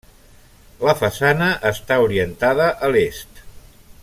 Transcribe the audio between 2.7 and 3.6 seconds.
a l'est.